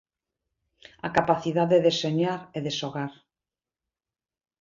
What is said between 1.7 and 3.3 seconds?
de soñar e de xogar.